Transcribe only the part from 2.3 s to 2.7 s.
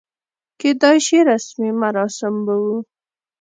به و.